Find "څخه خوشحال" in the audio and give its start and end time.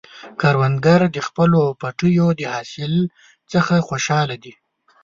3.51-4.29